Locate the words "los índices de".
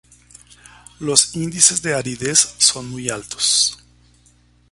0.99-1.93